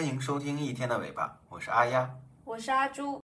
[0.00, 2.10] 欢迎收听一天的尾巴，我是阿丫，
[2.44, 3.22] 我是阿朱。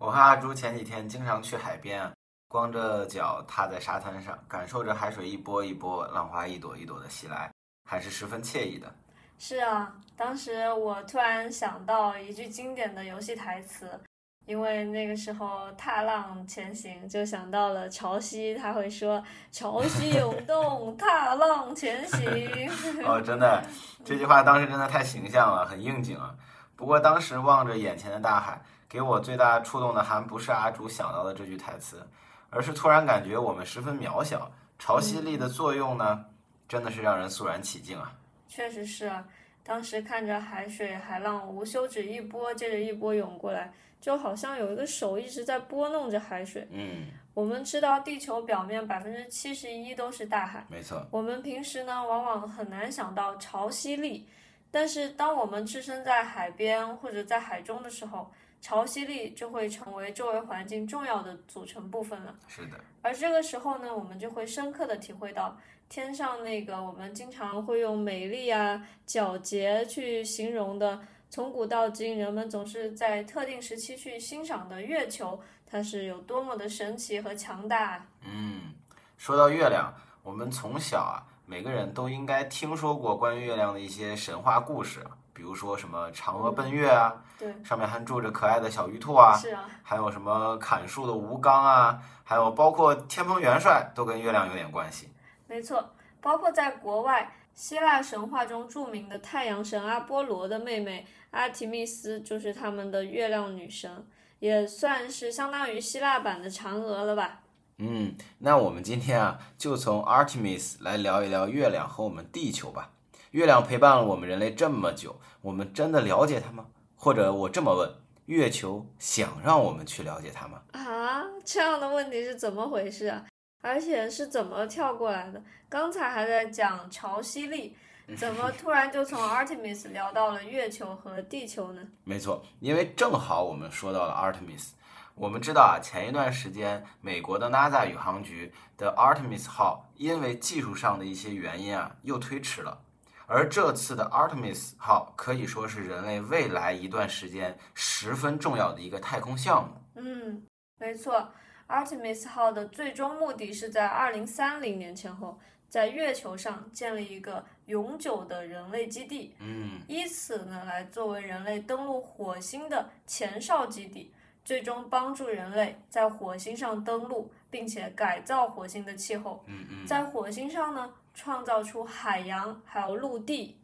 [0.00, 2.10] 我和阿朱前几天经常去海边，
[2.48, 7.52] 光着脚踏在沙滩上，感受着海水一波一波、浪花一朵一朵的袭来，
[7.84, 8.90] 还是十分惬意的。
[9.38, 14.00] 是啊，当时我突然想到一句经典的游戏台词，
[14.46, 22.28] 因为那个时候踏浪前行，就想到了潮汐，他会说“潮汐 涌动，踏浪前行
[23.04, 23.62] ”。哦，真的，
[24.04, 26.34] 这句话当时真的太形象了，很应景啊。
[26.76, 32.06] 不过当时望着眼前的大海，给我最大触动的还不是阿朱想到的这句台词，
[32.50, 34.50] 而是突然感觉我们十分渺小。
[34.78, 36.24] 潮汐力的作用呢，
[36.68, 38.12] 真的是让人肃然起敬啊。
[38.48, 39.24] 确实是啊，
[39.64, 46.68] 当时看着海水海浪无休止一波接着一波涌过来，就好像有一个手一直在拨弄着海水。
[46.70, 51.06] 嗯，我们知道地球表面百分之七十一都是大海，没错。
[51.10, 54.28] 我们平时呢往往很难想到潮汐力，
[54.70, 62.34] 但是当我们置身在海边或者在海中的时候，潮汐力就会成为周围环境重要的组成部分了。
[62.48, 65.58] 是的，而这个时候呢，我们就会深刻的体会到。
[65.94, 70.98] 天上那个我们经常会用美丽啊、皎洁去形容的，
[71.30, 78.04] 从古到今人们总是在特定时期去欣赏的月球，它是有多么的神奇和强大。
[78.22, 78.74] 嗯，
[79.16, 79.94] 说到月亮，
[80.24, 84.98] 我们从小啊，每个人都应该听说过关于月亮的一些神话故事，
[85.32, 95.08] 比如说什么嫦娥奔月啊，对，上面还住着可爱的小玉兔啊，是啊，还有什么砍树的吴刚啊，还有包括天蓬元帅都跟月亮有点关系。
[95.46, 104.06] 没错，包括在国外，希腊神话中著名的太阳神阿波罗的妹妹阿提密斯就是他们的月亮女神，
[104.38, 107.42] 也算是相当于希腊版的嫦娥了吧？
[107.78, 112.92] 嗯，那我们今天啊，就从 Artemis 来聊一聊月亮和我们地球吧。
[113.32, 116.66] 月亮陪伴了我们人类这么久，我们真的了解它吗？
[116.94, 117.92] 或者我这么问，
[118.26, 120.62] 月球想让我们去了解它吗？
[120.72, 123.26] 啊，这样的问题是怎么回事啊？
[123.64, 125.42] 而且是怎么跳过来的？
[125.70, 127.74] 刚才还在讲潮汐力，
[128.14, 131.82] 怎么突然就从 Artemis 聊到了月球和地球呢？
[132.04, 134.72] 没错，因为正好我们说到了 Artemis。
[135.14, 142.78] 我们知道啊，前一段时间美国的 NASA 宇航局的 Artemis 号因为技术上的一些原因啊，又推迟了。
[143.26, 149.74] 而这次的 Artemis 号可以说是人类未来一段时间十分重要的一个太空项目。
[149.94, 150.42] 嗯，
[150.78, 151.26] 没错。
[151.68, 155.38] Artemis 号的最终目的是在二零三零年前后，
[155.68, 164.12] 在月球上建立一个永久的人类基地，嗯，以此呢来作为人类登陆火星的前哨基地，
[164.44, 173.56] 最终帮助人类在火星上登陆，并且改造火星的气候，嗯嗯，在火星上呢创造出海洋还有陆地。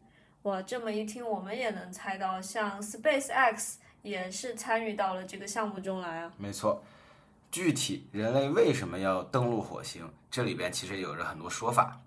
[0.42, 6.32] 哇，这么一听，我们也能猜到，像 SpaceX 也是参与到了这个项目中来啊。
[6.38, 6.82] 没错。
[7.50, 10.08] 具体人类为什么要登陆火星？
[10.30, 11.98] 这里边其实有着很多说法。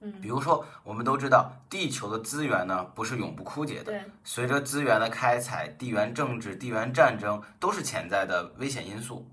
[0.00, 3.84] 嗯，比如说，我们都知道地球的资源呢不是永不枯竭的。
[3.84, 4.00] 对。
[4.22, 9.26] 随着资源的开采，地缘政治、地缘战争都是潜在的危险因素。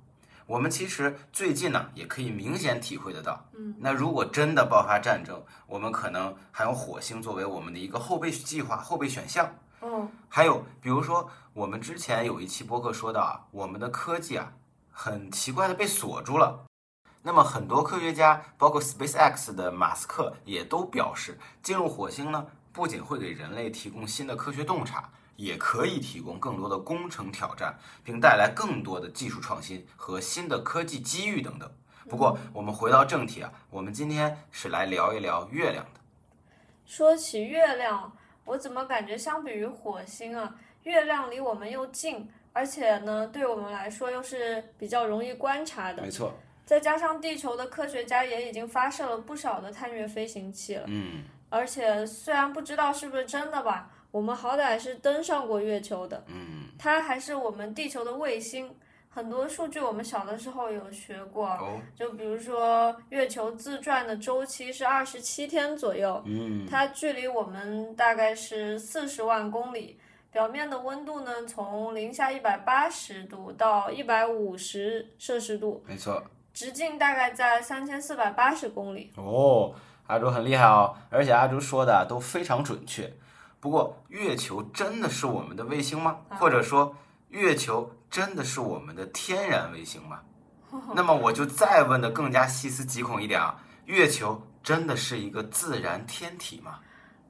[0.48, 3.46] 我们其实最近呢也可以明显体会得到。
[3.54, 3.76] 嗯。
[3.78, 9.54] 那如果真的爆发战争，我们可能还有火星作为我们的一个后备计划、后备选项。
[9.82, 10.10] 嗯。
[10.30, 14.52] 还有，比如说我们之前有一期播客说到啊，我们的科技啊。
[14.94, 16.66] 很奇怪的被锁住了。
[17.24, 31.72] 那么很多科学家，包括 SpaceX 的马斯克，也都表示，进入火星呢，不仅会给人类提供新的科学洞察，也可以提供更多的工程挑战，并带来更多的技术创新和新的科技机遇等等。
[32.10, 36.02] 不过，我们回到正题啊，我们今天是来聊一聊月亮的。
[36.86, 38.12] 说起月亮，
[38.44, 42.30] 我怎么感觉相比于火星啊，月亮离我们又近。
[42.54, 46.04] 而且呢，对我们来说又是比较容易观察的。
[46.04, 46.34] 没错。
[46.66, 50.86] 再加上地球的科学家也已经发射了不少的探月飞行器了。
[50.88, 51.24] 嗯。
[51.50, 56.24] 而且虽然不知道是不是真的吧，我们好歹是登上过月球的。
[56.28, 56.70] 嗯。
[56.80, 58.74] 它还是我们地球的卫星，
[59.10, 61.48] 很多数据我们小的时候有学过。
[61.48, 61.82] 哦。
[61.96, 66.22] 就比如说，月球自转的周期是二十七天左右。
[66.26, 66.66] 嗯。
[66.70, 70.00] 它距离我们大概是四十万公里。
[70.34, 79.14] 表面的温度呢，从零下一百八十度到一百五十摄氏度，没错，直径大概在三千四百八十公里。
[79.16, 79.76] 哦，
[80.08, 83.14] 阿朱很厉害哦，而且阿朱说的都非常准确。
[83.60, 86.18] 不过，月球真的是我们的卫星吗？
[86.32, 86.96] 或者说，
[87.30, 90.22] 月球真的是我们的天然卫星吗？
[90.96, 96.80] 那么我就再问的更加细思极恐一点啊，月球真的是一个自然天体吗？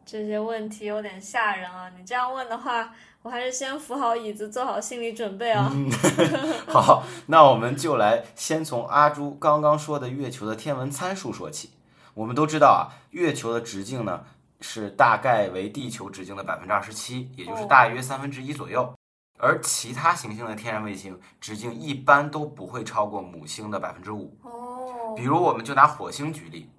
[0.05, 1.89] 这些问题有点吓人啊！
[1.97, 5.71] 你这样问的话，我还是先扶好椅子，做好心理准备啊。
[5.73, 5.89] 嗯，
[6.67, 11.71] 好，那我们就来先从阿朱刚刚说的月球的天文参数说起。
[12.13, 14.23] 我们都知道啊，月球的直径呢
[14.61, 18.94] 是大概为地球直径的百分之二十七，也就是大约三分之一左右。
[19.39, 24.38] 而其他行星的天然卫星直径一般都不会超过母星的百分之五。
[24.44, 26.69] 哦，比如，我们就拿火星举例，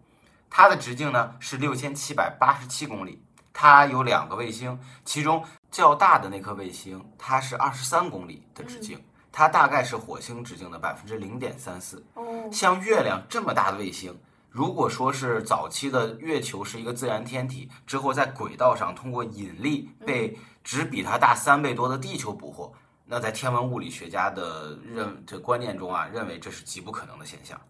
[0.56, 3.20] 它的直径呢是六千七百八十七公里，
[3.52, 9.02] 它有两个卫星，其中较大的那颗卫星它是二十三公里的直径，
[9.32, 12.06] 它大概是火星直径的百分之零点三四。
[12.14, 14.16] 哦，像月亮这么大的卫星，
[14.48, 22.72] 如果说是早期的月球是一个自然天体，之后在轨道上通过引力被只比它大三倍多的地球捕获，
[23.06, 27.60] 那在天文物理学家的认这观念中啊，认为这是极不可能的现象。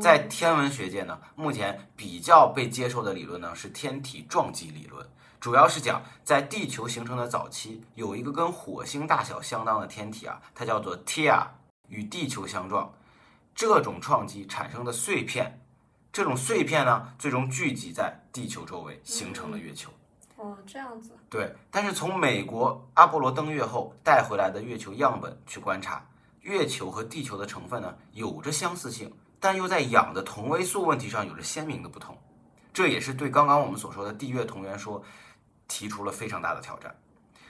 [0.00, 5.06] 在天文学界呢，目前比较被接受的理论呢是天体撞击理论，
[5.38, 11.46] 主要是讲在地球形成的早期，有一个跟火星大小相当的天体啊，它叫做 Tia，
[11.88, 12.92] 与地球相撞，
[13.54, 15.60] 这种撞击产生的碎片，
[16.12, 19.90] 这种碎片呢，最终聚集在地球周围，形成了月球。
[20.36, 21.10] 哦，这样子。
[21.28, 26.04] 对，但是从美国阿波罗登月后带回来的月球样本去观察，
[26.40, 32.16] 月球和地球的成分呢有着相似性，但又在氧的同位素问题上有着鲜明的不同。
[32.72, 35.02] 这也是对刚刚我们所说的地月同源说
[35.66, 36.94] 提出了非常大的挑战。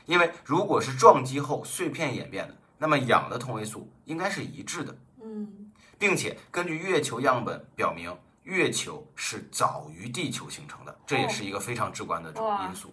[0.07, 12.33] 因为如果是撞击后碎片演变的，那么氧的同位素应该是一致的，嗯，并且根据月球样本表明，月球是早于地球形成的，这也是一个非常直观的
[12.67, 12.93] 因素。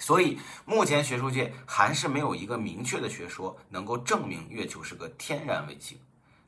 [0.00, 5.98] 所以目前学术界还是没有一个明确的学说能够证明月球是个天然卫星，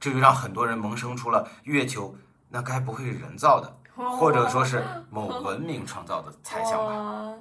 [0.00, 2.16] 这就让很多人萌生出了月球
[2.48, 7.34] 那该不会是人造的，或者说是某文明创造的猜想吧。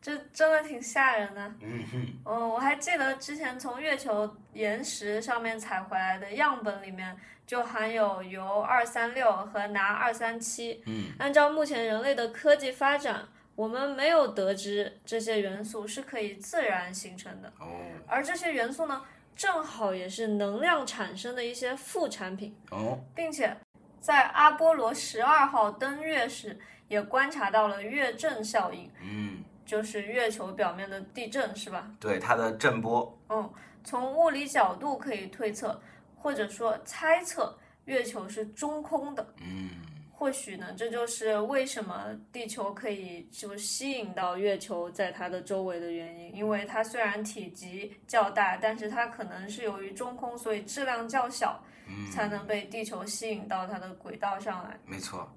[0.00, 1.40] 这真的挺吓人的。
[1.60, 7.16] 嗯哼，嗯，我还记得之前从月球岩石上面采回来的样本里面，
[7.46, 10.82] 就含有铀二三六和钠二三七。
[10.86, 17.66] 嗯，按照目前人类的科技发展，我们没有得知这些元素是可以自然形成的，哦
[18.06, 19.00] 而这些元素呢，
[19.36, 23.56] 正好也是能量产生的一些副产品，哦，并且
[24.00, 26.58] 在阿波罗十二号登月时
[26.88, 31.90] 也观察到了月震效应，嗯，就是月球表面的地震，是吧？
[31.98, 33.52] 对，它的震波，嗯，
[33.82, 35.80] 从物理角度可以推测，
[36.16, 39.26] 或者说猜测，月球是中空的。
[39.40, 39.70] 嗯，
[40.24, 46.34] 或许呢，这就是为什么地球可以就吸引到月球在它的周围的原因。
[46.34, 51.62] 因为它虽然体积较大，但是它可能是由于中空，所以质量较小，
[52.10, 54.80] 才能被地球吸引到它的轨道上来。
[54.86, 55.30] 没错，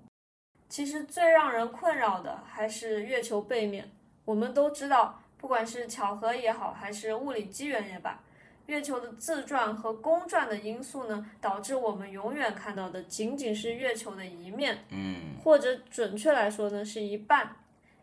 [0.69, 3.91] 其实最让人困扰的还是月球背面。
[4.23, 8.23] 我们都知道，不管是巧合也好，还是物理机缘也罢，
[8.67, 17.55] 月球的自转和公转的因素呢，导致我们永远看到的仅仅是月球的一面，嗯，或者准确来说呢是一半。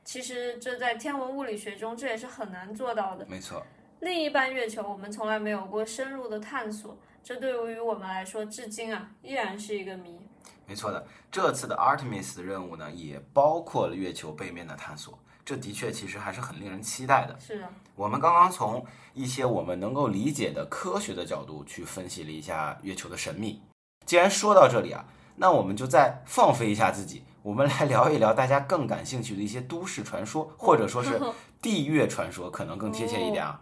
[0.05, 3.25] 其实这在天文物理学中这也是很难做到的。
[3.27, 3.65] 没错，
[4.01, 10.19] 另一半月球我们从来没有过深入的探索，这对于我们来说至今啊依然是一个谜。
[10.67, 11.07] 没错的。
[11.31, 17.39] 这次的 Artemis 任务呢，也包括了月球背面的探索，这的确其实还是很令人期待的。
[17.39, 23.61] 是啊，我们刚刚从一些我们能够理解的科学的角度去分析了一下月球的神秘。
[24.07, 25.05] 既然说到这里啊，
[25.37, 31.21] 那我们就再放飞一下自己，我们来聊一聊大家更感兴趣的一些都市传说，或者说是
[31.61, 33.61] 地月传说，可能更贴切一点啊。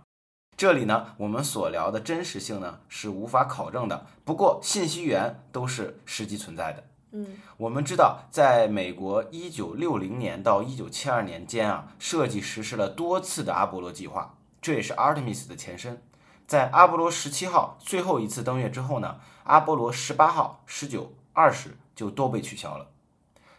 [0.56, 6.84] 这里呢，我们所聊的真实性呢是无法考证的，不过信息源都是实际存在的。
[7.12, 7.26] 嗯，
[7.59, 16.02] 我们知道，在美国一九六零年到一九七二年间啊，设计实施了多次的阿波罗计划，这也是 Artemis 的前身。
[16.47, 22.88] 在阿波罗十七号最后一次登月之后呢，阿波罗十八号、十九、二十就都被取消了。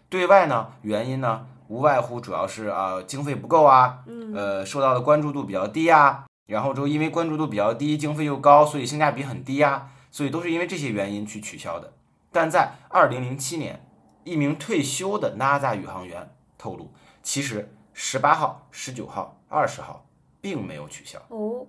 [0.09, 3.99] 对外呢，原因呢无外乎主要是啊、经费不够啊，
[4.33, 11.93] 呃受到的关注度比较低啊，然后就因为关注度比较低，经费又高，所以性价比很低啊，所以都是因为这些原因去取消的。
[12.33, 13.85] 但在二零零七年，
[14.23, 20.05] 一名退休的 NASA 宇航员透露，其实十八号、十九号、二十号
[20.41, 21.67] 并没有取消，哦，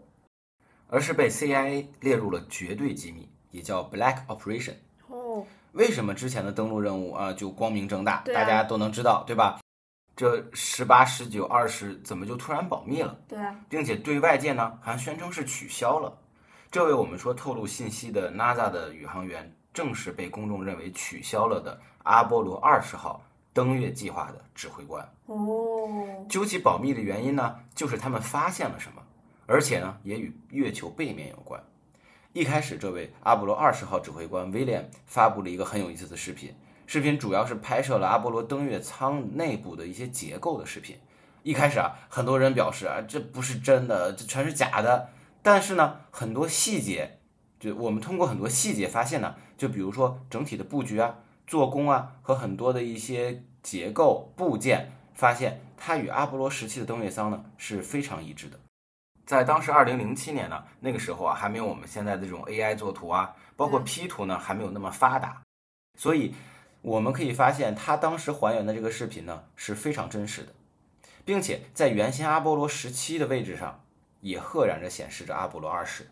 [0.88, 4.76] 而是被 CIA 列入了绝对机密，也叫 Black Operation。
[5.08, 9.60] 哦，为什么之前的登陆任务啊就光明正大，啊大家都能知道，对吧？
[10.16, 16.16] 这十八、十九、二十怎么就突然保密了，对啊，并且对外界呢还宣称是取消了？
[16.70, 23.20] 这位我们说透露信息的 NASA 的宇航员，正是被公众认为取消了的阿波罗二十号
[23.52, 25.06] 登月计划的指挥官。
[25.26, 29.02] 哦，究其保密的原因呢，就是他们发现了什么，
[29.46, 31.62] 而且呢，也与月球背面有关。
[32.32, 36.54] 一开始，这位阿波罗二十号指挥官威廉发布了一个很有意思的视频，
[36.86, 40.96] 视频主要是拍摄了阿波罗登月舱内部的一些结构的视频。
[41.42, 45.08] 一开始啊，很多人表示啊，这不是真的，这全是假的。
[45.42, 47.18] 但是呢，很多细节，
[47.64, 51.16] 就我们通过很多细节发现呢，就比如说整体的布局啊、
[51.46, 58.60] 做工啊和很多的一些结构部件，发现它与阿波罗时期的登月舱呢是非常一致的。
[59.24, 65.40] 在当时二零零七年呢，那个时候啊，还没有我们现在的这种 AI 作图啊，包括 P 图呢，还没有那么发达，
[65.98, 66.34] 所以
[66.82, 70.52] 我们可以发现，它当时还原的这个视频呢是非常真实的，
[71.24, 73.82] 并且在原先阿波罗十七的位置上，
[74.20, 76.06] 也赫然着显示着阿波罗二十，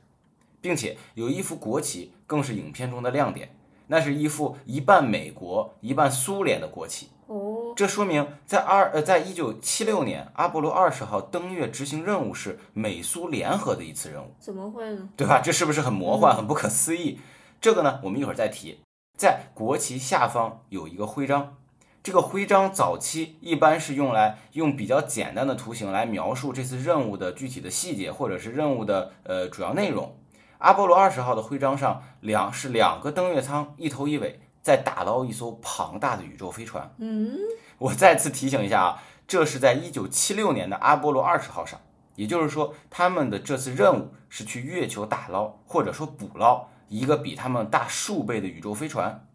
[0.63, 3.55] 并且有一幅国旗更是影片中的亮点，
[3.89, 7.09] 那是一幅一半美国一半苏联的国旗。
[7.27, 15.09] 哦，这说明在二呃，在一九七六年，阿波罗二十号登月执行任务是美苏联合的一次任务，怎么会呢？
[15.17, 15.41] 对吧？
[15.41, 17.19] 这是不是很魔幻、很不可思议？
[17.61, 18.79] 这个呢，我们一会儿再提。
[19.19, 21.57] 在国旗下方有一个徽章，
[22.03, 30.15] 这个徽章早期一般是用来用比较简单的图形来描述这次任务的具体的细节，或者是任务的呃主要内容。
[30.63, 34.41] 阿波罗二十号的徽章上两是两个登月舱，一头一尾。
[34.63, 36.89] 在打捞一艘庞大的宇宙飞船。
[36.99, 37.37] 嗯，
[37.79, 41.81] 我再次提醒一下啊，这是在一九七六年的阿波罗二十号上，
[42.15, 49.27] 也就是说，他们的这次任务是去月球打捞或者说捕捞一个比他们大数倍的宇宙飞船。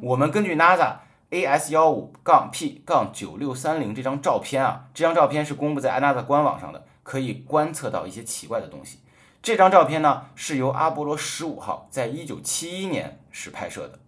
[0.00, 0.94] 我们根据 NASA
[1.30, 9.00] AS 幺五杠 P 杠九六三零这张照片啊，这张照片是公布在 NASA 官网上的，可以观测到一些奇怪的东西。
[9.40, 13.98] 这张照片呢，是由阿波罗十五号在一九七一年时拍摄的。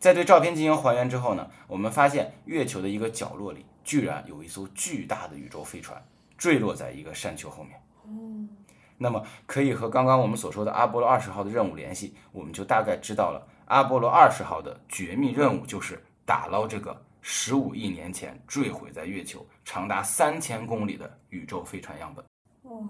[0.00, 6.02] 在对照片进行还原之后呢，我们发现月球的一个角落里居然有一艘巨大的宇宙飞船
[6.36, 7.80] 坠落在一个山丘后面。
[8.06, 8.48] 嗯，
[8.98, 22.24] 那么可以和刚刚我们所说的阿波罗二十号的任务联系，我们就大概知道了阿波罗二十号的绝密任务就是打捞这个十五亿年前坠毁在月球、长达三千公里的宇宙飞船样本。
[22.62, 22.86] 哇，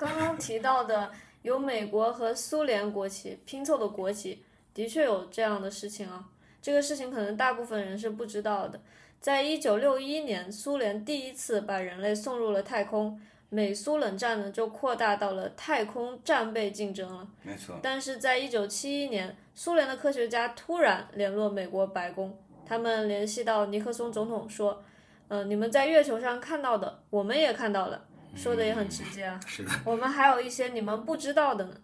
[0.00, 1.10] 刚刚提到的
[1.42, 4.42] 有美国和苏联国旗拼凑的国旗，
[4.72, 6.26] 的确有这样的事情啊。
[6.62, 8.80] 这个事情可能大部分人是不知道的。
[9.20, 17.28] 在一九六一年，苏联第一次把人类送入了太空，美苏冷战呢就扩大到了太空战备竞争了。
[17.42, 17.78] 没错。
[17.82, 24.82] 但是在一九七一年，苏联的科学家突然联络美国白宫，他们联系到尼克松总统说
[25.28, 29.40] ：“嗯，你们在月球上看到的，我们也看到了。”说的也很直接啊。
[29.46, 29.70] 是的。
[29.84, 31.74] 我们还有一些你们不知道的呢。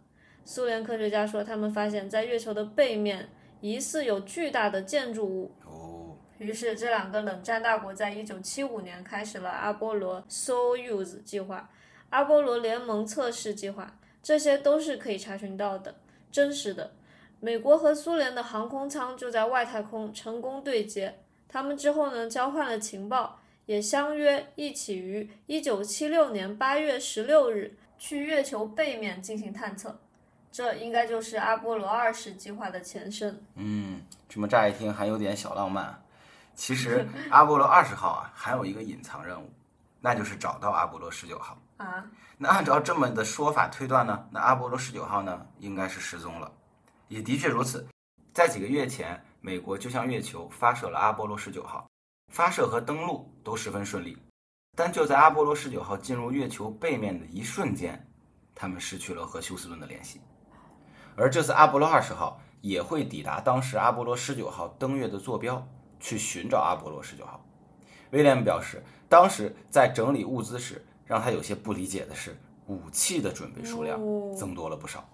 [0.44, 3.28] 苏联科学家说，他们发现，在月球的背面。
[3.62, 5.52] 疑似有巨大的建筑物。
[5.64, 6.14] 哦。
[6.38, 11.68] 于是，这两个冷战大国在一九七五年开始了阿波罗 Soyuz 计划、
[12.10, 15.94] 阿波罗联盟测试计划，这些都是可以查询到的，
[16.30, 16.92] 真实的。
[17.40, 30.00] 美国和苏联的航空舱就在外太空成功对接，他们之后呢交换了情报，也相约一起于一九七六年八月十六日去月球背面进行探测。
[30.50, 33.44] 这应该就是阿波罗二十计划的前身。
[33.56, 36.02] 嗯，这么乍一听还有点小浪漫。
[36.54, 39.52] 其实阿波罗二十号啊，还有一个隐藏任务，
[40.00, 41.58] 那就是找到阿波罗十九号。
[41.76, 42.02] 啊，
[42.38, 46.50] 那按照这么的说法推断呢，那阿波罗十九号呢，应该是失踪了。
[47.08, 47.86] 也的确如此，
[48.32, 51.86] 在几个月前，美国就向月球发射了阿波罗十九号，
[52.28, 54.16] 发射和登陆都十分顺利。
[54.76, 58.06] 但就在阿波罗十九号进入月球背面的一瞬间，
[58.54, 60.20] 他们失去了和休斯顿的联系。
[61.16, 65.66] 而这次阿波罗二十号也会抵达当时阿波罗十九号登月的坐标，
[65.98, 67.42] 去寻找阿波罗十九号。
[68.10, 73.98] 威廉表示，当时在整理物资时，让他有些不理解的是，武器的准备数量
[74.36, 75.08] 增多了不少。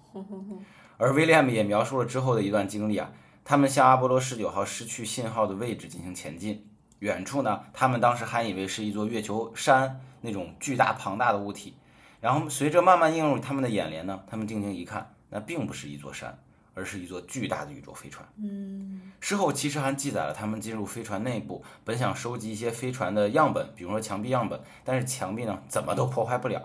[0.99, 3.13] 而威廉也描述了之后的一段经历啊，
[3.45, 6.69] 他们向阿波罗十九号失去信号的位置进行前进，
[7.03, 11.75] 远处呢，他们当时还以为是一座月球山那种巨大庞大的物体，
[12.21, 15.13] 然后随着慢慢映入他们的眼帘呢，他们定睛一看。
[15.29, 16.39] 那并不是一座山，
[16.75, 18.25] 而是一座巨大的宇宙飞船。
[18.37, 26.63] 嗯，事后其实还记载了他们进入飞船内部，本想收集一些飞船的样本，比如说墙壁样本，但是墙壁呢怎么都破坏不了，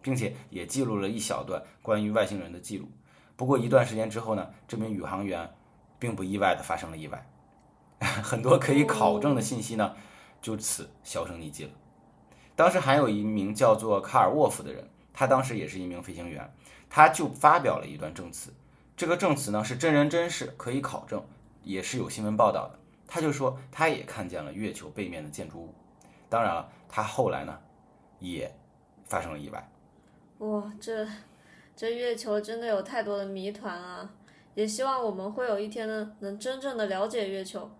[0.00, 2.88] 并且也记录了一小段关于外星人的记录。
[3.36, 5.52] 不过一段时间之后呢，这名宇航员
[5.98, 7.26] 并不意外的发生了意外，
[8.22, 9.94] 很多可以考证的信息呢
[10.42, 11.70] 就此销声匿迹了。
[12.56, 16.52] 当时还有一名叫做卡尔沃夫的人，他当时也是一名飞行员。
[16.88, 18.52] 他就发表了一段证词，
[18.96, 21.24] 这个证词呢是真人真事，可以考证，
[21.64, 22.78] 也是有新闻报道的。
[23.08, 25.74] 他就说他也看见了月球背面的建筑物。
[26.28, 27.58] 当然了，他后来呢
[28.20, 28.54] 也
[29.06, 29.68] 发生了意外。
[30.38, 31.04] 哇，这
[31.74, 34.08] 这月球真的有太多的谜团啊！
[34.54, 37.70] 也希望我们会有一天呢，能真正的了解月球。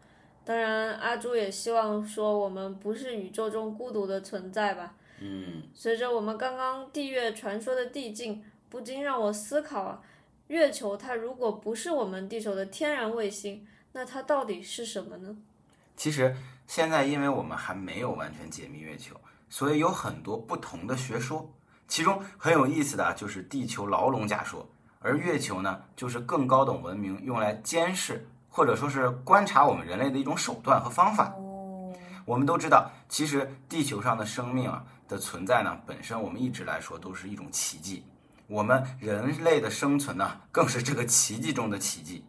[0.45, 4.95] 当然，阿朱也希望说我们不是宇宙中孤独的存在吧。
[5.21, 10.03] 嗯，随着我们刚刚地月传说的递进，不禁让我思考啊，
[10.49, 15.37] 月球它如果不是我们地球的天然卫星，那它到底是什么呢？
[15.97, 19.15] 其实现在因为我们还没有完全解密月球，
[19.49, 21.49] 所以有很多不同的学说。
[21.87, 24.69] 其中很有意思的就是地球牢笼假说，
[25.05, 31.35] 而月球呢，就是更高等文明用来监视或者说是观察我们人类的一种手段和方法。
[31.37, 31.93] 哦，
[32.25, 38.03] 我们都知道，其实地球上的生命啊的存在呢，本身我们一直来说都是一种奇迹。
[38.47, 42.25] 我们人类的生存呢，更是这个奇迹中的奇迹。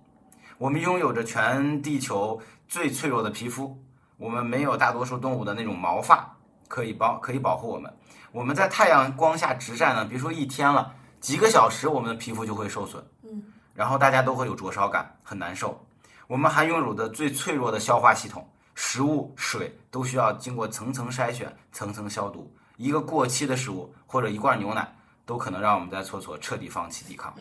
[0.57, 3.81] 我们拥有着全地球最脆弱的皮肤，
[4.17, 6.35] 我们没有大多数动物的那种毛发
[6.67, 7.93] 可以保可以保护我们。
[8.33, 10.93] 我们在太阳光下直晒呢，别说一天了，
[11.25, 15.83] 几个小时我们的皮肤就会受损，嗯，然后大家都会有灼烧感，很难受。
[16.27, 22.53] 我们还拥有的最脆弱的消化系统，食物、水都需要经过层层筛选、层层消毒。
[22.77, 27.33] 一个过期的食物或者一罐牛奶，都可能让我们在厕所彻底放弃抵抗。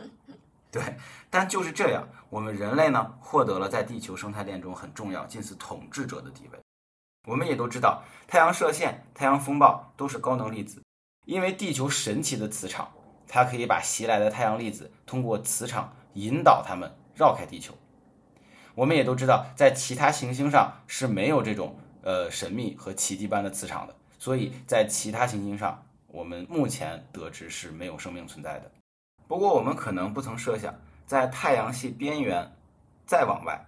[0.70, 0.96] 对，
[1.28, 6.58] 但就是这样，我们人类呢，获得了在地球生态链中很重要、近似统治者的地位。
[7.28, 10.82] 我们也都知道，太阳射线、太阳风暴都是高能粒子，
[11.26, 12.90] 因为地球神奇的磁场，
[13.28, 17.75] 它可以把袭来的太阳粒子通过磁场引导它们绕开地球。
[18.75, 28.71] 我们也都知道，在其他行星上是没有这种呃神秘和奇迹般的磁场的，所以在其他行星上，我们目前得知是没有生命存在的。
[29.28, 30.75] 不过，我们可能不曾设想，
[31.06, 32.50] 在太阳系边缘
[33.06, 33.65] 再往外，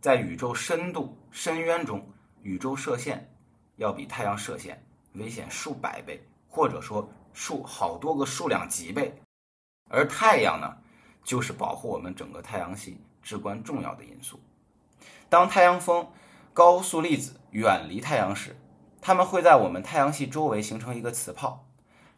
[0.00, 2.06] 在宇宙深度深渊中，
[2.42, 3.28] 宇宙射线
[3.76, 4.80] 要比太阳射线
[5.14, 9.20] 危险数百倍，或者说数好多个数量级倍。
[9.90, 10.78] 而太阳呢，
[11.22, 14.40] 就是保护我们整个太阳系至关重要的因素。
[15.28, 16.08] 当太阳风、
[16.54, 18.56] 高速粒子远离太阳时，
[19.02, 21.66] 它们会在我们太阳系周围形成一个磁泡。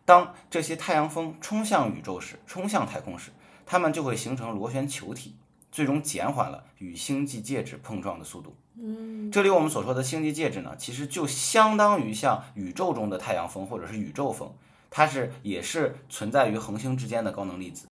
[0.05, 3.33] 当这些太阳风冲向宇宙时，冲向太空时，
[3.67, 5.37] 它们就会形成螺旋球体，
[5.71, 8.57] 最终减缓了与星际介质碰撞的速度。
[8.81, 14.55] 嗯，这里我们所说的星际介质呢，其实就相当于像宇宙中的太阳风或者是宇宙风，
[14.91, 17.87] 它是也是存在于恒星之间的高能粒子。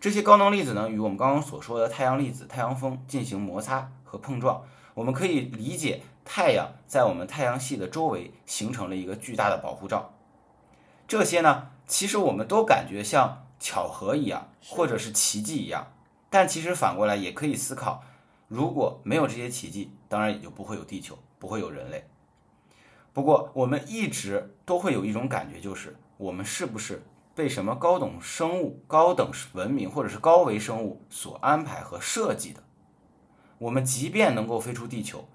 [0.00, 4.64] 这些高能粒子呢，与我们刚刚所说的太阳粒子、太阳风进行摩擦和碰撞。
[4.94, 10.12] 我们可以理解，太阳在我们太阳系的周围形成了一个巨大的保护罩。
[11.06, 15.92] 这些呢，其实我们都感觉像巧合一样，或者是奇迹一样。
[16.28, 18.02] 但其实反过来也可以思考，
[18.48, 22.08] 如果没有这些奇迹，当然也就不会有地球，不会有人类。
[23.12, 27.02] 不过我们一直都会有一种感觉，就是我们是不是
[27.34, 32.62] 被什么高等生物、高等文明或者是高维生物所安排和设计的？
[33.58, 35.26] 我们即便能够飞出地球，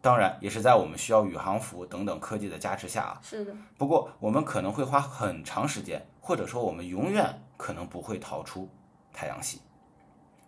[0.00, 3.20] 当然也是在我们需要宇航服等等科技的加持下啊。
[3.22, 8.66] 是的，不过我们可能会花很长时间，或者说我们永远可能不会逃出
[9.12, 9.60] 太阳系。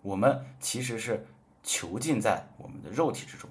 [0.01, 1.27] 我们其实是
[1.62, 3.51] 囚禁在我们的肉体之中，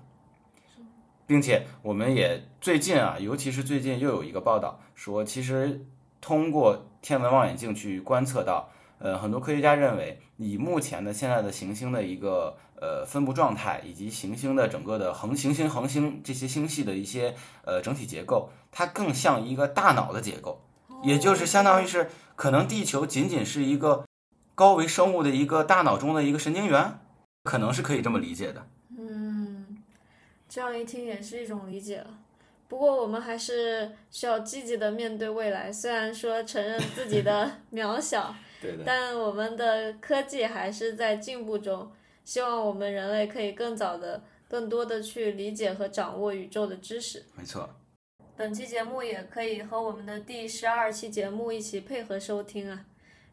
[1.27, 5.85] 并且我们也最近啊，尤其是最近又有一个报道说，其实
[6.21, 20.61] 通过天文望远镜去观测到，呃，很多科学家认为，以目前的现在的行星的一个呃分布状态，以及行星的整个的恒行星恒星这些星系的一些呃整体结构，它更像一个大脑的结构，
[21.03, 24.05] 也就是相当于是可能地球仅仅是一个
[24.55, 26.99] 高维生物的一个大脑中的一个神经元，
[27.43, 28.67] 可能是可以这么理解的。
[28.97, 29.77] 嗯，
[30.49, 32.07] 这样一听也是一种理解了。
[32.69, 41.91] 不过我们还是需要积极的面对未来，虽然说承认自己的 渺小，对的，但我们的科技还是在进步中。
[42.23, 47.25] 希望我们人类可以更早的、更多的去理解和掌握宇宙的知识。
[47.35, 47.67] 没错。
[48.37, 52.85] 本期节目也可以和我们的第十二期节目一起配合收听啊，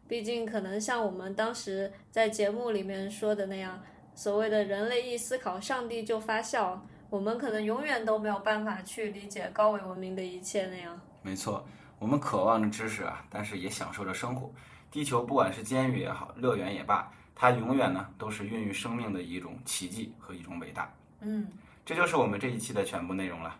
[0.09, 11.01] 毕竟可能像我们当时在节目里面说的那样，所谓的人类一思考，上帝就发笑，我们可能永远都没有办法去理解高维文明的一切那样。
[11.23, 11.67] 没错，
[11.99, 14.51] 我们渴望着知识啊，但是也享受着生活。
[14.91, 20.93] 地球不管是监狱也好，乐园也罢，它永远呢都是孕育生命的一种奇迹和一种伟大。
[21.21, 21.47] 嗯，
[21.85, 23.59] 这就是我们这一期的全部内容了。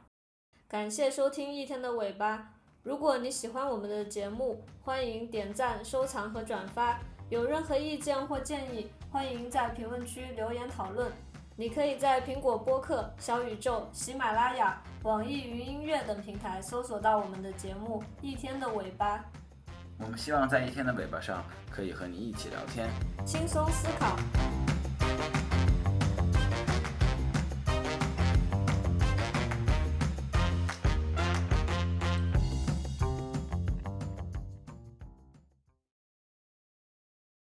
[0.69, 2.53] 感谢收听一天的尾巴。
[2.83, 6.99] 如果你喜欢我们的节目，欢迎点赞、收藏和转发。
[7.29, 11.11] 有任何意见或建议，欢迎在评论区留言讨论。
[11.59, 19.17] 你可以在苹果播客、小宇宙、喜马拉雅、网易云音乐等平台搜索到我们的节目《一天的尾巴》，
[19.99, 22.91] 我们希望在一天的尾巴上可以和你一起聊天。
[23.25, 24.66] 轻松思考。